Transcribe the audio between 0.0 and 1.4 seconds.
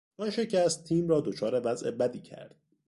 آن شکست تیم را